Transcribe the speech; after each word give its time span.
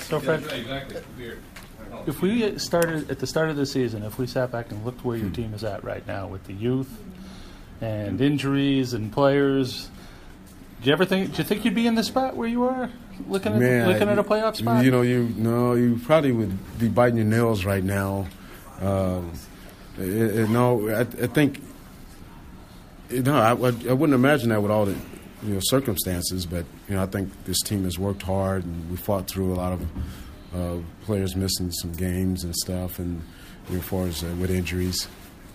So, 0.00 0.20
Fred, 0.20 0.44
if 2.06 2.22
we 2.22 2.58
started 2.58 3.10
at 3.10 3.18
the 3.18 3.26
start 3.26 3.50
of 3.50 3.56
the 3.56 3.66
season, 3.66 4.02
if 4.02 4.18
we 4.18 4.26
sat 4.26 4.50
back 4.52 4.70
and 4.70 4.84
looked 4.84 5.04
where 5.04 5.16
your 5.16 5.30
team 5.30 5.54
is 5.54 5.64
at 5.64 5.84
right 5.84 6.06
now 6.06 6.26
with 6.26 6.44
the 6.44 6.52
youth 6.52 6.90
and 7.80 8.20
injuries 8.20 8.92
and 8.92 9.12
players, 9.12 9.88
do 10.82 10.88
you 10.88 10.92
ever 10.92 11.04
think? 11.04 11.32
Do 11.32 11.38
you 11.38 11.44
think 11.44 11.64
you'd 11.64 11.74
be 11.74 11.86
in 11.86 11.94
the 11.94 12.02
spot 12.02 12.36
where 12.36 12.48
you 12.48 12.64
are, 12.64 12.90
looking 13.28 13.52
at 13.52 13.58
Man, 13.58 13.88
looking 13.88 14.08
at 14.08 14.18
a 14.18 14.24
playoff 14.24 14.56
spot? 14.56 14.84
You 14.84 14.90
know, 14.90 15.02
you 15.02 15.32
no, 15.36 15.74
you 15.74 16.00
probably 16.04 16.32
would 16.32 16.78
be 16.78 16.88
biting 16.88 17.16
your 17.16 17.26
nails 17.26 17.64
right 17.64 17.84
now. 17.84 18.26
Um, 18.80 19.32
it, 19.98 20.08
it, 20.08 20.50
no, 20.50 20.88
I, 20.88 21.00
I 21.00 21.04
think. 21.04 21.58
Eh, 23.10 23.16
you 23.16 23.22
know, 23.22 23.36
I, 23.36 23.50
I 23.50 23.52
wouldn't 23.92 24.14
imagine 24.14 24.50
that 24.50 24.62
with 24.62 24.70
all 24.70 24.86
the 24.86 24.96
you 25.42 25.54
know 25.54 25.60
circumstances, 25.62 26.46
but 26.46 26.64
you 26.88 26.94
know, 26.94 27.02
I 27.02 27.06
think 27.06 27.32
this 27.44 27.60
team 27.62 27.84
has 27.84 27.98
worked 27.98 28.22
hard 28.22 28.64
and 28.64 28.90
we 28.90 28.96
fought 28.96 29.28
through 29.28 29.52
a 29.52 29.56
lot 29.56 29.72
of 29.72 29.82
uh, 30.54 30.82
players 31.04 31.36
missing 31.36 31.70
some 31.70 31.92
games 31.92 32.44
and 32.44 32.54
stuff, 32.54 32.98
and 32.98 33.22
you 33.68 33.74
know, 33.74 33.80
as 33.80 33.86
far 33.86 34.06
as 34.06 34.22
uh, 34.22 34.34
with 34.38 34.50
injuries. 34.50 35.08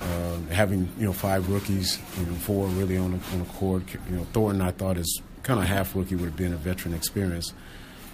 Uh, 0.00 0.38
having 0.52 0.88
you 0.96 1.06
know 1.06 1.12
five 1.12 1.50
rookies, 1.50 1.98
you 2.20 2.26
know, 2.26 2.34
four 2.34 2.68
really 2.68 2.96
on 2.96 3.10
the, 3.10 3.18
on 3.32 3.40
the 3.40 3.44
court. 3.46 3.82
You 4.08 4.16
know, 4.16 4.24
Thornton 4.32 4.62
I 4.62 4.70
thought 4.70 4.96
is 4.96 5.22
kind 5.42 5.58
of 5.58 5.66
half 5.66 5.96
rookie 5.96 6.14
would 6.14 6.26
have 6.26 6.36
been 6.36 6.52
a 6.52 6.56
veteran 6.56 6.94
experience, 6.94 7.52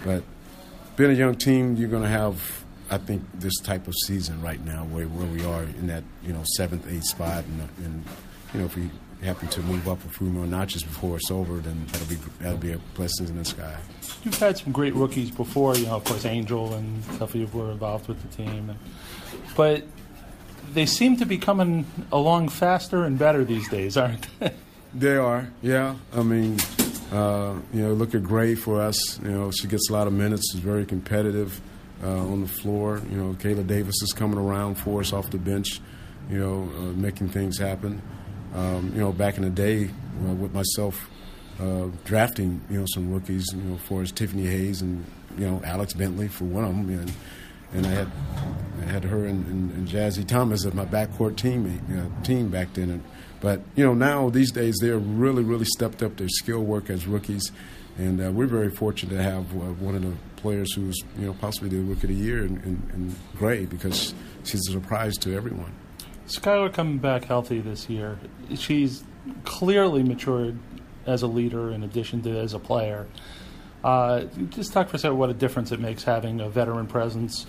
but 0.03 0.23
being 0.95 1.11
a 1.11 1.13
young 1.13 1.35
team, 1.35 1.75
you're 1.75 1.89
going 1.89 2.01
to 2.01 2.09
have 2.09 2.65
I 2.89 2.97
think 2.97 3.23
this 3.33 3.55
type 3.61 3.87
of 3.87 3.95
season 4.05 4.41
right 4.41 4.63
now 4.63 4.85
where 4.85 5.07
where 5.07 5.27
we 5.27 5.43
are 5.43 5.63
in 5.63 5.87
that 5.87 6.03
you 6.23 6.33
know 6.33 6.43
seventh, 6.55 6.87
eighth 6.87 7.05
spot, 7.05 7.43
and, 7.45 7.69
and 7.85 8.05
you 8.53 8.59
know 8.59 8.65
if 8.65 8.75
we 8.75 8.89
happen 9.21 9.47
to 9.49 9.61
move 9.61 9.87
up 9.87 10.03
a 10.05 10.09
few 10.09 10.27
more 10.27 10.45
notches 10.45 10.83
before 10.83 11.17
it's 11.17 11.31
over, 11.31 11.57
then 11.57 11.85
that'll 11.91 12.07
be 12.07 12.17
that'll 12.39 12.57
be 12.57 12.73
a 12.73 12.77
blessing 12.95 13.27
in 13.27 13.37
the 13.37 13.45
sky. 13.45 13.77
You've 14.23 14.37
had 14.37 14.57
some 14.57 14.71
great 14.71 14.93
rookies 14.95 15.31
before, 15.31 15.75
you 15.75 15.85
know, 15.85 15.95
of 15.95 16.03
course 16.03 16.25
Angel 16.25 16.73
and 16.73 17.03
stuff 17.05 17.35
you 17.35 17.47
were 17.53 17.71
involved 17.71 18.07
with 18.07 18.21
the 18.21 18.43
team, 18.43 18.75
but 19.55 19.83
they 20.73 20.85
seem 20.85 21.17
to 21.17 21.25
be 21.25 21.37
coming 21.37 21.85
along 22.11 22.49
faster 22.49 23.03
and 23.03 23.17
better 23.17 23.43
these 23.43 23.69
days, 23.69 23.97
aren't 23.97 24.27
they? 24.39 24.51
They 24.93 25.17
are, 25.17 25.49
yeah. 25.61 25.95
I 26.13 26.23
mean, 26.23 26.57
uh, 27.11 27.55
you 27.73 27.81
know, 27.81 27.93
look 27.93 28.15
at 28.15 28.23
Gray 28.23 28.55
for 28.55 28.81
us. 28.81 29.19
You 29.19 29.31
know, 29.31 29.51
she 29.51 29.67
gets 29.67 29.89
a 29.89 29.93
lot 29.93 30.07
of 30.07 30.13
minutes. 30.13 30.51
She's 30.51 30.61
very 30.61 30.85
competitive 30.85 31.59
uh, 32.01 32.07
on 32.09 32.41
the 32.41 32.47
floor. 32.47 33.01
You 33.11 33.17
know, 33.17 33.33
Kaela 33.33 33.65
Davis 33.67 34.01
is 34.01 34.13
coming 34.13 34.37
around 34.37 34.75
for 34.75 35.01
us 35.01 35.11
off 35.11 35.29
the 35.31 35.37
bench. 35.37 35.81
You 36.29 36.39
know, 36.39 36.69
uh, 36.77 36.81
making 36.93 37.29
things 37.29 37.57
happen. 37.57 38.01
Um, 38.55 38.91
you 38.93 39.01
know, 39.01 39.11
back 39.11 39.37
in 39.37 39.43
the 39.43 39.49
day 39.49 39.89
uh, 40.25 40.33
with 40.33 40.53
myself 40.53 41.09
uh, 41.59 41.87
drafting, 42.05 42.61
you 42.69 42.79
know, 42.79 42.85
some 42.93 43.13
rookies. 43.13 43.45
You 43.53 43.61
know, 43.61 43.77
for 43.77 44.01
us 44.01 44.11
Tiffany 44.11 44.45
Hayes 44.45 44.81
and 44.81 45.05
you 45.37 45.49
know 45.49 45.61
Alex 45.63 45.93
Bentley 45.93 46.27
for 46.27 46.45
one 46.45 46.63
of 46.63 46.71
them, 46.71 46.89
and 46.99 47.11
and 47.73 47.85
I 47.85 47.89
had 47.89 48.11
I 48.81 48.85
had 48.85 49.03
her 49.03 49.25
and, 49.25 49.45
and, 49.47 49.71
and 49.71 49.87
Jazzy 49.87 50.25
Thomas 50.25 50.65
as 50.65 50.73
my 50.73 50.85
backcourt 50.85 51.35
teammate 51.35 51.81
uh, 51.97 52.23
team 52.23 52.49
back 52.49 52.73
then. 52.73 52.89
And, 52.89 53.03
but 53.41 53.61
you 53.75 53.85
know 53.85 53.93
now 53.93 54.29
these 54.29 54.51
days 54.51 54.75
they're 54.81 54.97
really 54.97 55.43
really 55.43 55.65
stepped 55.65 56.01
up 56.01 56.17
their 56.17 56.29
skill 56.29 56.61
work 56.61 56.89
as 56.89 57.07
rookies, 57.07 57.51
and 57.97 58.23
uh, 58.23 58.31
we're 58.31 58.47
very 58.47 58.69
fortunate 58.69 59.15
to 59.15 59.21
have 59.21 59.51
uh, 59.53 59.73
one 59.79 59.95
of 59.95 60.01
the 60.01 60.13
players 60.37 60.73
who's 60.73 60.97
you 61.17 61.25
know 61.25 61.33
possibly 61.33 61.69
the 61.69 61.79
rookie 61.79 62.03
of 62.03 62.09
the 62.09 62.15
year 62.15 62.45
in, 62.45 62.57
in, 62.57 62.91
in 62.93 63.15
Gray 63.37 63.65
because 63.65 64.13
she's 64.43 64.67
a 64.69 64.71
surprise 64.71 65.17
to 65.17 65.35
everyone. 65.35 65.73
Skylar 66.27 66.73
coming 66.73 66.97
back 66.97 67.25
healthy 67.25 67.59
this 67.59 67.89
year. 67.89 68.19
She's 68.55 69.03
clearly 69.43 70.03
matured 70.03 70.57
as 71.05 71.21
a 71.21 71.27
leader 71.27 71.71
in 71.71 71.83
addition 71.83 72.21
to 72.23 72.37
as 72.37 72.53
a 72.53 72.59
player. 72.59 73.07
Uh, 73.83 74.23
just 74.49 74.73
talk 74.73 74.89
for 74.89 74.95
a 74.95 74.99
second 74.99 75.17
what 75.17 75.29
a 75.29 75.33
difference 75.33 75.71
it 75.71 75.79
makes 75.79 76.03
having 76.03 76.41
a 76.41 76.49
veteran 76.49 76.87
presence 76.87 77.45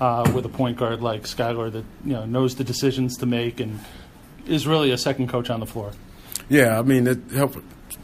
uh, 0.00 0.30
with 0.34 0.44
a 0.44 0.48
point 0.48 0.76
guard 0.76 1.00
like 1.00 1.22
Skylar 1.22 1.72
that 1.72 1.84
you 2.04 2.12
know 2.12 2.26
knows 2.26 2.54
the 2.56 2.64
decisions 2.64 3.16
to 3.18 3.26
make 3.26 3.60
and 3.60 3.80
is 4.46 4.66
really 4.66 4.90
a 4.90 4.98
second 4.98 5.28
coach 5.28 5.50
on 5.50 5.60
the 5.60 5.66
floor. 5.66 5.92
Yeah, 6.48 6.78
I 6.78 6.82
mean 6.82 7.06
it 7.06 7.18
helped 7.32 7.58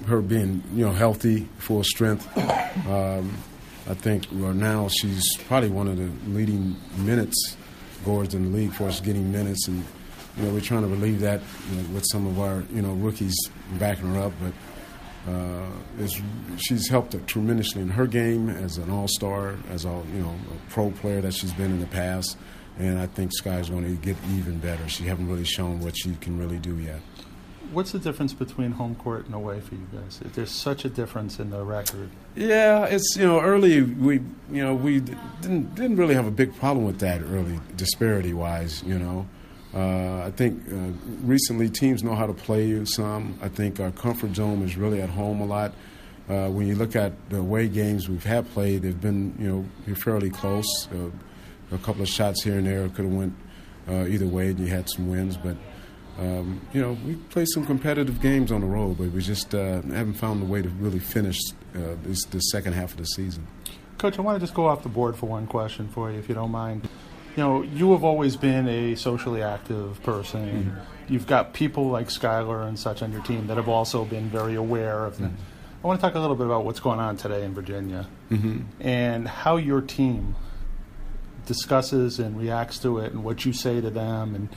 her 0.07 0.21
being 0.23 0.63
you 0.75 0.87
know 0.87 0.93
healthy, 0.93 1.49
full 1.59 1.85
strength. 1.85 2.27
Um, 2.89 3.37
I 3.89 3.95
think 3.95 4.27
well, 4.33 4.55
now 4.55 4.89
she's 4.89 5.37
probably 5.47 5.69
one 5.69 5.89
of 5.89 5.99
the 5.99 6.11
leading 6.31 6.77
minutes 6.97 7.57
guards 8.05 8.35
in 8.35 8.51
the 8.51 8.59
league 8.59 8.73
for 8.73 8.85
us 8.89 9.01
getting 9.01 9.31
minutes, 9.31 9.69
and 9.69 9.85
you 10.37 10.45
know 10.45 10.53
we're 10.53 10.61
trying 10.61 10.83
to 10.83 10.89
relieve 10.89 11.21
that 11.21 11.41
you 11.71 11.77
know, 11.77 11.95
with 11.95 12.05
some 12.11 12.27
of 12.27 12.41
our 12.41 12.65
you 12.73 12.83
know 12.83 12.93
rookies 12.95 13.35
backing 13.79 14.13
her 14.15 14.21
up, 14.21 14.33
but 14.41 14.53
uh, 15.31 16.07
she's 16.59 16.89
helped 16.89 17.15
tremendously 17.27 17.81
in 17.81 17.89
her 17.89 18.07
game 18.07 18.51
as 18.51 18.77
an 18.77 18.91
all-star, 18.91 19.57
as 19.71 19.85
a 19.85 20.03
you 20.13 20.21
know 20.21 20.35
a 20.53 20.71
pro 20.71 20.91
player 20.91 21.21
that 21.21 21.35
she's 21.35 21.53
been 21.53 21.71
in 21.71 21.81
the 21.81 21.87
past, 21.87 22.37
and 22.79 22.99
I 22.99 23.07
think 23.07 23.33
Sky's 23.33 23.71
going 23.71 23.85
to 23.85 24.03
get 24.03 24.17
even 24.33 24.59
better. 24.59 24.87
She 24.89 25.05
haven't 25.05 25.29
really 25.29 25.45
shown 25.45 25.81
what 25.81 25.97
she 25.97 26.15
can 26.17 26.39
really 26.39 26.59
do 26.59 26.77
yet. 26.77 27.01
What's 27.73 27.93
the 27.93 27.99
difference 27.99 28.35
between 28.35 28.73
home 28.73 28.95
court 28.95 29.27
and 29.27 29.35
away 29.35 29.61
for 29.61 29.75
you 29.75 29.87
guys? 29.93 30.21
There's 30.35 30.51
such 30.51 30.85
a 30.85 30.89
difference 30.89 31.41
in 31.41 31.51
the 31.51 31.65
record. 31.65 32.11
Yeah, 32.37 32.85
it's 32.85 33.17
you 33.17 33.27
know 33.27 33.41
early 33.41 33.83
we 33.83 34.17
you 34.51 34.63
know 34.63 34.75
we 34.75 35.01
didn't 35.01 35.75
didn't 35.75 35.97
really 35.97 36.15
have 36.15 36.27
a 36.27 36.31
big 36.31 36.55
problem 36.57 36.85
with 36.85 36.99
that 37.01 37.23
early 37.23 37.59
disparity 37.77 38.35
wise. 38.35 38.83
You 38.85 38.99
know, 38.99 39.27
uh, 39.75 40.23
I 40.25 40.31
think 40.31 40.63
uh, 40.73 40.93
recently 41.23 41.69
teams 41.69 42.05
know 42.05 42.15
how 42.15 42.27
to 42.27 42.33
play 42.33 42.67
you 42.67 42.87
some. 42.87 43.37
I 43.43 43.49
think 43.49 43.81
our 43.81 43.91
comfort 43.91 44.37
zone 44.37 44.63
is 44.63 44.77
really 44.77 45.03
at 45.03 45.11
home 45.11 45.41
a 45.41 45.47
lot. 45.47 45.75
Uh, 46.29 46.49
when 46.49 46.67
you 46.69 46.77
look 46.77 46.95
at 46.95 47.13
the 47.29 47.39
away 47.39 47.69
games 47.69 48.09
we've 48.09 48.25
had 48.25 48.49
played, 48.51 48.83
they've 48.83 49.01
been 49.01 49.35
you 49.39 49.69
know 49.87 49.95
fairly 49.97 50.31
close. 50.31 50.89
Uh, 50.93 51.11
a 51.73 51.79
couple 51.79 52.03
of 52.03 52.09
shots 52.09 52.45
here 52.45 52.59
and 52.59 52.67
there 52.67 52.89
could 52.91 53.05
have 53.05 53.15
went 53.15 53.35
uh, 53.89 54.07
either 54.07 54.27
way, 54.27 54.49
and 54.49 54.61
you 54.61 54.67
had 54.67 54.89
some 54.89 55.11
wins. 55.11 55.37
But 55.37 55.57
um, 56.21 56.61
you 56.73 56.81
know 56.81 56.97
we 57.05 57.17
played 57.17 57.49
some 57.49 57.67
competitive 57.67 58.21
games 58.21 58.53
on 58.53 58.61
the 58.61 58.69
road, 58.69 58.99
but 58.99 59.11
we 59.11 59.21
just 59.21 59.57
uh, 59.57 59.83
haven't 59.83 60.15
found 60.15 60.41
the 60.41 60.47
way 60.47 60.63
to 60.63 60.69
really 60.69 61.01
finish 61.01 61.39
this 61.73 62.25
the 62.27 62.39
second 62.39 62.75
half 62.75 62.93
of 62.93 62.99
the 62.99 63.07
season. 63.07 63.45
Coach, 63.99 64.21
I 64.21 64.23
want 64.23 64.37
to 64.37 64.41
just 64.41 64.55
go 64.55 64.67
off 64.67 64.85
the 64.85 64.89
board 64.89 65.17
for 65.17 65.27
one 65.27 65.49
question 65.49 65.89
for 65.89 66.13
you, 66.13 66.19
if 66.19 66.29
you 66.29 66.35
don't 66.37 66.53
mind 66.53 66.89
you 67.37 67.43
know, 67.43 67.63
you 67.63 67.93
have 67.93 68.05
always 68.05 68.37
been 68.37 68.69
a 68.69 68.95
socially 68.95 69.43
active 69.43 70.03
person. 70.03 70.47
Mm-hmm. 70.47 71.13
You've 71.13 71.27
got 71.27 71.53
people 71.53 71.89
like 71.89 72.09
Skylar 72.09 72.67
and 72.67 72.79
such 72.79 73.03
on 73.03 73.13
your 73.13 73.23
team 73.23 73.49
that 73.49 73.57
have 73.57 73.69
also 73.69 74.05
been 74.05 74.31
very 74.31 74.55
aware 74.55 75.05
of. 75.05 75.15
Mm-hmm. 75.15 75.35
I 75.83 75.87
want 75.87 76.01
to 76.01 76.07
talk 76.07 76.15
a 76.15 76.21
little 76.21 76.37
bit 76.37 76.47
about 76.47 76.65
what's 76.65 76.81
going 76.81 77.01
on 77.01 77.17
today 77.17 77.45
in 77.45 77.53
Virginia 77.53 78.07
mm-hmm. 78.31 78.63
and 78.81 79.29
how 79.29 79.57
your 79.57 79.83
team 79.83 80.37
discusses 81.45 82.19
and 82.19 82.39
reacts 82.39 82.79
to 82.79 82.99
it, 83.01 83.13
and 83.13 83.23
what 83.23 83.45
you 83.45 83.53
say 83.53 83.81
to 83.81 83.91
them, 83.91 84.35
and 84.35 84.49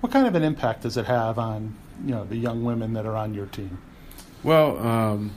what 0.00 0.12
kind 0.12 0.26
of 0.26 0.34
an 0.34 0.42
impact 0.42 0.82
does 0.82 0.98
it 0.98 1.06
have 1.06 1.38
on 1.38 1.74
you 2.04 2.10
know 2.10 2.24
the 2.24 2.36
young 2.36 2.64
women 2.64 2.92
that 2.94 3.06
are 3.06 3.16
on 3.16 3.32
your 3.34 3.46
team? 3.46 3.78
Well. 4.42 4.78
Um, 4.78 5.30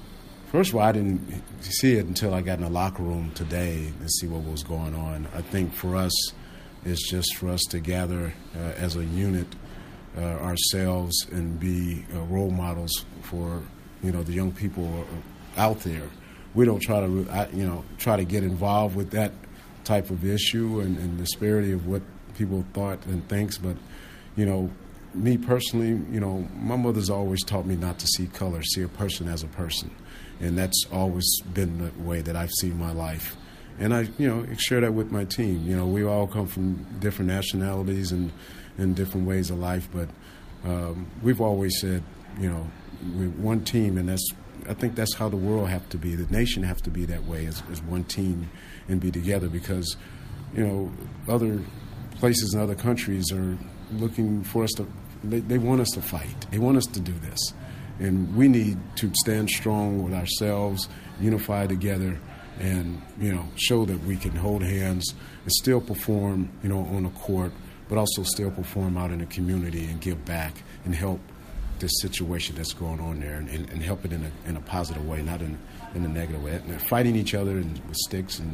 first 0.52 0.72
of 0.72 0.76
all, 0.78 0.82
I 0.82 0.92
didn't 0.92 1.44
see 1.62 1.94
it 1.94 2.06
until 2.06 2.34
I 2.34 2.42
got 2.42 2.58
in 2.58 2.64
the 2.64 2.70
locker 2.70 3.04
room 3.04 3.32
today 3.36 3.92
and 4.00 4.12
see 4.12 4.28
what 4.28 4.44
was 4.44 4.64
going 4.64 4.96
on. 4.96 5.28
I 5.34 5.42
think 5.42 5.74
for 5.74 5.96
us, 5.96 6.14
it's 6.88 7.10
just 7.10 7.36
for 7.36 7.50
us 7.50 7.62
to 7.70 7.80
gather 7.80 8.34
uh, 8.56 8.60
as 8.78 8.96
a 8.96 9.04
unit 9.04 9.48
uh, 10.18 10.22
ourselves 10.22 11.28
and 11.32 11.60
be 11.60 12.06
uh, 12.14 12.20
role 12.22 12.50
models 12.50 13.06
for 13.24 13.62
you 14.04 14.12
know 14.12 14.24
the 14.24 14.34
young 14.34 14.52
people 14.52 15.06
out 15.58 15.80
there. 15.82 16.10
We 16.56 16.66
don't 16.66 16.80
try 16.80 17.02
to 17.02 17.50
you 17.54 17.66
know 17.66 17.84
try 17.98 18.18
to 18.18 18.24
get 18.24 18.44
involved 18.44 18.96
with 18.96 19.12
that 19.12 19.32
type 19.84 20.10
of 20.10 20.26
issue 20.26 20.80
and, 20.80 20.98
and 20.98 21.18
disparity 21.18 21.72
of 21.72 21.88
what 21.88 22.02
people 22.36 22.66
thought 22.74 23.06
and 23.06 23.28
thinks, 23.30 23.58
but 23.58 23.76
you 24.36 24.46
know 24.46 24.72
me 25.14 25.38
personally, 25.38 25.90
you 26.12 26.20
know, 26.20 26.48
my 26.56 26.76
mother's 26.76 27.10
always 27.10 27.44
taught 27.44 27.66
me 27.66 27.76
not 27.76 27.98
to 28.00 28.08
see 28.08 28.28
color, 28.28 28.62
see 28.62 28.84
a 28.84 28.88
person 28.88 29.28
as 29.28 29.44
a 29.44 29.48
person. 29.48 29.90
And 30.40 30.58
that's 30.58 30.86
always 30.92 31.26
been 31.54 31.80
the 31.80 32.04
way 32.04 32.22
that 32.22 32.36
I've 32.36 32.52
seen 32.52 32.78
my 32.78 32.92
life 32.92 33.36
and 33.80 33.94
I, 33.94 34.10
you 34.18 34.28
know, 34.28 34.46
share 34.58 34.82
that 34.82 34.94
with 34.94 35.12
my 35.12 35.24
team. 35.26 35.66
You 35.68 35.76
know, 35.76 35.86
we 35.86 36.04
all 36.04 36.28
come 36.28 36.48
from 36.48 36.86
different 37.00 37.30
nationalities 37.30 38.12
and, 38.12 38.32
and 38.78 38.96
different 38.96 39.28
ways 39.28 39.52
of 39.52 39.60
life, 39.60 39.88
but 39.94 40.10
um, 40.66 41.08
we've 41.22 41.42
always 41.42 41.80
said, 41.80 42.04
you 42.40 42.50
know, 42.50 42.68
we're 43.14 43.30
one 43.30 43.64
team, 43.64 43.98
and 43.98 44.10
that's 44.10 44.28
I 44.68 44.74
think 44.74 44.96
that's 44.96 45.14
how 45.16 45.30
the 45.30 45.38
world 45.38 45.70
have 45.70 45.88
to 45.90 45.98
be. 45.98 46.16
The 46.16 46.32
nation 46.34 46.64
have 46.64 46.82
to 46.84 46.90
be 46.90 47.06
that 47.06 47.24
way 47.26 47.46
as, 47.46 47.64
as 47.72 47.82
one 47.84 48.04
team 48.04 48.50
and 48.90 49.00
be 49.00 49.12
together 49.12 49.48
because, 49.48 49.96
you 50.54 50.66
know, 50.66 50.92
other 51.30 51.62
places 52.16 52.54
and 52.54 52.62
other 52.62 52.76
countries 52.76 53.32
are 53.32 53.58
looking 53.94 54.44
for 54.44 54.64
us 54.64 54.72
to. 54.78 54.88
They, 55.24 55.40
they 55.40 55.58
want 55.58 55.82
us 55.82 55.90
to 55.94 56.02
fight. 56.02 56.48
They 56.52 56.60
want 56.60 56.78
us 56.78 56.86
to 56.86 57.00
do 57.00 57.14
this, 57.14 57.40
and 58.00 58.36
we 58.36 58.48
need 58.48 58.78
to 58.98 59.12
stand 59.24 59.50
strong 59.50 60.04
with 60.04 60.14
ourselves, 60.14 60.90
unify 61.20 61.68
together 61.68 62.20
and 62.60 63.02
you 63.20 63.34
know 63.34 63.48
show 63.56 63.86
that 63.86 64.00
we 64.04 64.16
can 64.16 64.32
hold 64.32 64.64
hands 64.64 65.14
and 65.44 65.52
still 65.52 65.82
perform 65.82 66.50
you 66.64 66.70
know 66.70 66.80
on 66.80 67.04
the 67.04 67.10
court 67.10 67.52
but 67.90 67.98
also 67.98 68.24
still 68.24 68.52
perform 68.52 68.98
out 68.98 69.12
in 69.12 69.20
the 69.20 69.26
community 69.28 69.86
and 69.86 70.02
give 70.02 70.26
back 70.26 70.54
and 70.86 70.94
help 70.94 71.20
this 71.80 71.92
situation 72.02 72.56
that's 72.56 72.74
going 72.74 73.00
on 73.00 73.20
there 73.20 73.36
and, 73.36 73.50
and, 73.50 73.70
and 73.70 73.84
help 73.84 74.04
it 74.06 74.12
in 74.12 74.24
a, 74.24 74.50
in 74.50 74.58
a 74.58 74.62
positive 74.62 75.08
way, 75.08 75.22
not 75.22 75.42
in, 75.42 75.58
in 75.96 76.04
a 76.04 76.08
negative 76.08 76.44
way. 76.44 76.56
And 76.56 76.82
fighting 76.84 77.16
each 77.16 77.34
other 77.34 77.52
and 77.52 77.80
with 77.88 77.98
sticks 77.98 78.40
and 78.40 78.52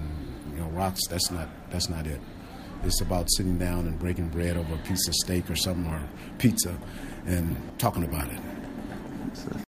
you 0.54 0.60
know 0.60 0.68
rocks, 0.70 1.02
that's 1.10 1.32
not 1.32 1.48
that's 1.70 1.90
not 1.90 2.06
it. 2.06 2.20
It's 2.84 3.02
about 3.02 3.28
sitting 3.32 3.58
down 3.58 3.88
and 3.88 3.98
breaking 3.98 4.28
bread 4.30 4.58
over 4.58 4.76
a 4.76 4.78
piece 4.80 5.08
of 5.08 5.16
steak 5.16 5.50
or 5.50 5.56
something 5.56 5.92
or 5.92 6.04
pizza 6.38 6.78
and 7.26 7.56
talking 7.80 8.04
about 8.04 8.30
it. 8.30 8.40